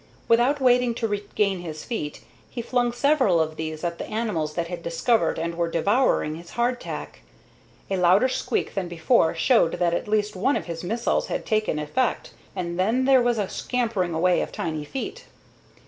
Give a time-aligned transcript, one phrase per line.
[0.27, 4.67] Without waiting to regain his feet, he flung several of these at the animals that
[4.67, 7.19] had discovered and were devouring his hardtack.
[7.87, 11.77] A louder squeak than before showed that at least one of his missiles had taken
[11.77, 15.25] effect, and then there was a scampering away of tiny feet.